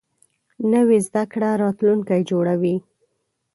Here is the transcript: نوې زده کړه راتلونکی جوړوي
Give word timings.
نوې 0.71 0.97
زده 1.07 1.23
کړه 1.31 1.49
راتلونکی 1.63 2.21
جوړوي 2.29 2.75